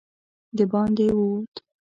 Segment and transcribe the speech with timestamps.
[0.57, 1.53] د باندې ووت.